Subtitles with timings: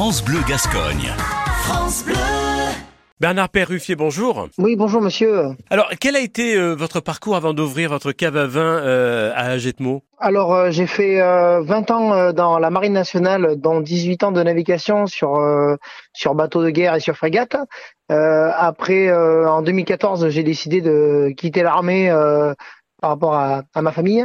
[0.00, 1.12] France Bleu Gascogne.
[1.64, 2.14] France Bleu.
[3.20, 4.48] Bernard Perruffier, bonjour.
[4.56, 5.48] Oui, bonjour monsieur.
[5.68, 9.50] Alors, quel a été euh, votre parcours avant d'ouvrir votre cave à vin euh, à
[9.50, 10.02] Agetmo?
[10.18, 15.06] Alors, euh, j'ai fait 20 ans dans la Marine nationale, dont 18 ans de navigation
[15.06, 15.38] sur
[16.14, 17.58] sur bateau de guerre et sur frégate.
[18.08, 22.10] après, en 2014, j'ai décidé de quitter l'armée
[23.00, 24.24] par rapport à, ma famille.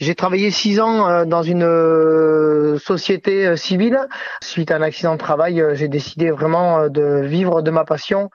[0.00, 3.98] J'ai travaillé six ans euh, dans une euh, société euh, civile.
[4.42, 8.30] Suite à un accident de travail, j'ai décidé vraiment de vivre de ma passion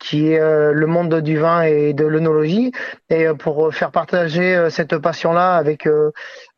[0.00, 2.72] qui est le monde du vin et de l'œnologie.
[3.08, 5.88] Et pour faire partager cette passion-là avec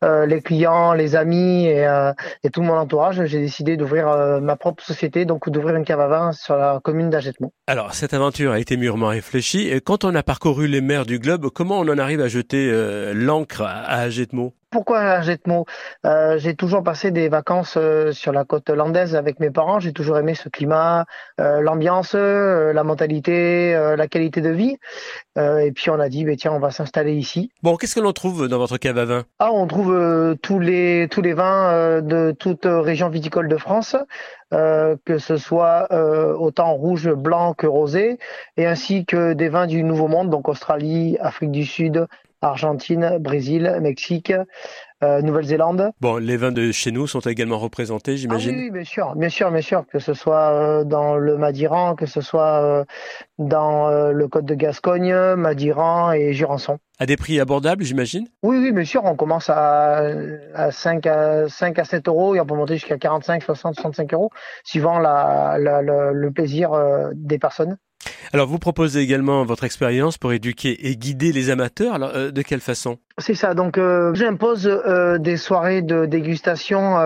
[0.03, 1.87] les clients, les amis et,
[2.53, 6.33] tout mon entourage, j'ai décidé d'ouvrir ma propre société, donc d'ouvrir une cave à vin
[6.33, 7.53] sur la commune d'Agetmont.
[7.69, 9.81] Alors, cette aventure a été mûrement réfléchie.
[9.85, 12.66] Quand on a parcouru les mers du globe, comment on en arrive à jeter
[13.15, 15.65] l'encre à Agetmont pourquoi Argetmo
[16.05, 19.81] euh, J'ai toujours passé des vacances euh, sur la côte landaise avec mes parents.
[19.81, 21.07] J'ai toujours aimé ce climat,
[21.41, 24.77] euh, l'ambiance, euh, la mentalité, la qualité de vie.
[25.37, 27.51] et puis on a dit, bah, tiens, on va s'installer ici.
[27.63, 29.25] Bon, qu'est-ce que l'on trouve dans votre cave à vin?
[29.39, 33.97] Ah, on trouve tous les tous les vins de toute région viticole de France.
[34.51, 35.89] que ce soit
[36.39, 38.19] autant rouge, blanc que rosé,
[38.57, 42.07] et ainsi que des vins du Nouveau Monde, donc Australie, Afrique du Sud,
[42.47, 44.33] Argentine, Brésil, Mexique,
[45.03, 45.91] euh, Nouvelle-Zélande.
[46.01, 48.55] Bon, les vins de chez nous sont également représentés, j'imagine.
[48.55, 51.95] Ah oui, bien sûr, bien sûr, bien sûr, que ce soit euh, dans le Madiran,
[51.95, 52.85] que ce soit euh,
[53.39, 56.79] dans le Côte de Gascogne, Madiran et Jurançon.
[56.99, 58.27] À des prix abordables, j'imagine?
[58.43, 59.05] Oui, oui, bien sûr.
[59.05, 60.03] On commence à,
[60.55, 64.15] à 5 à 5 à 7 euros et on peut monter jusqu'à 45, 60, 65
[64.15, 64.31] euros,
[64.65, 66.71] suivant la, le plaisir
[67.15, 67.77] des personnes.
[68.33, 71.95] Alors, vous proposez également votre expérience pour éduquer et guider les amateurs.
[71.95, 72.99] Alors, euh, de quelle façon?
[73.19, 73.55] C'est ça.
[73.55, 76.97] Donc, euh, j'impose euh, des soirées de dégustation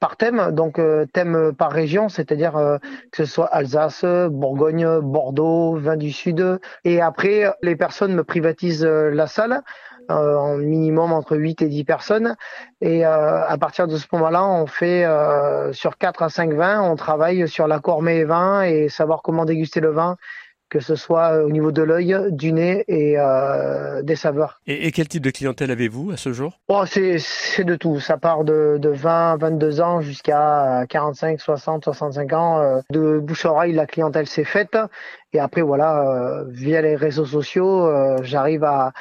[0.00, 0.80] par thème, donc
[1.12, 2.78] thème par région, c'est-à-dire
[3.12, 6.60] que ce soit Alsace, Bourgogne, Bordeaux, vin du Sud.
[6.84, 9.62] Et après, les personnes me privatisent la salle.
[10.08, 12.36] en minimum entre 8 et 10 personnes.
[12.80, 15.06] Et à partir de ce moment-là, on fait
[15.72, 19.80] sur 4 à 5 vins, on travaille sur la cormée vin et savoir comment déguster
[19.80, 20.16] le vin
[20.70, 24.60] que ce soit euh, au niveau de l'œil, du nez et euh, des saveurs.
[24.66, 26.58] Et, quel type de clientèle avez-vous à ce jour?
[26.68, 28.00] Oh, C'est de tout.
[28.00, 32.60] Ça part de, de 20, 22 ans jusqu'à 45, 60, 65 ans.
[32.60, 34.78] Euh, de bouche-oreille, la clientèle s'est faite.
[35.32, 37.88] Et après, voilà, via les réseaux sociaux,
[38.22, 38.92] j'arrive à,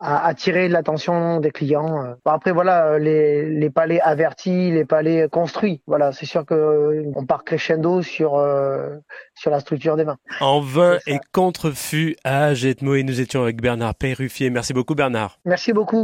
[0.00, 2.04] à attirer l'attention des clients.
[2.04, 2.14] Euh.
[2.24, 5.82] après voilà, les, les palais avertis, les palais construits.
[5.86, 8.96] Voilà, c'est sûr que euh, on part crescendo sur euh,
[9.34, 10.18] sur la structure des vins.
[10.40, 14.50] En vin et contrefus à Jetmo et nous étions avec Bernard Perruffier.
[14.50, 15.38] Merci beaucoup Bernard.
[15.44, 16.02] Merci beaucoup.